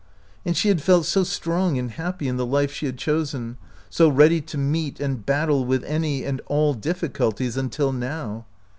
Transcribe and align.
And 0.43 0.57
she 0.57 0.69
had 0.69 0.81
felt 0.81 1.05
so 1.05 1.23
strong 1.23 1.77
and 1.77 1.91
happy 1.91 2.27
in 2.27 2.37
the 2.37 2.43
life 2.47 2.71
she 2.73 2.87
had 2.87 2.97
chosen, 2.97 3.57
so 3.87 4.09
ready 4.09 4.41
to 4.41 4.57
meet 4.57 4.99
and 4.99 5.23
battle 5.23 5.63
with 5.63 5.83
any 5.83 6.23
and 6.23 6.41
all 6.47 6.73
difficulties 6.73 7.55
until 7.55 7.91
now! 7.91 8.47